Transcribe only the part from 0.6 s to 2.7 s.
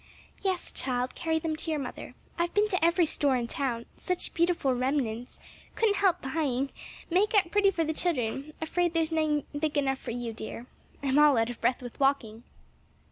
child, carry them in to your mother. I've been